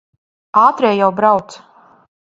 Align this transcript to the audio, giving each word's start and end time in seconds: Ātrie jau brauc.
Ātrie 0.61 0.93
jau 1.01 1.11
brauc. 1.21 1.57